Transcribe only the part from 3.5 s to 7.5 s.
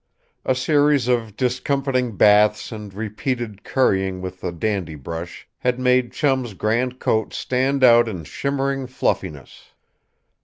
currying with the dandy brush had made Chum's grand coat